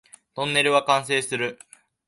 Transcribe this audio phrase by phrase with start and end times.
[0.33, 1.59] トンネルは完成する